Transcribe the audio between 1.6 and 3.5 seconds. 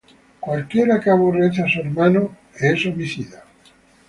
á su hermano, es homicida;